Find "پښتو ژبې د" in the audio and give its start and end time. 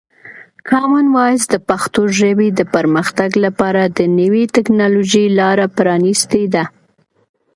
1.69-2.61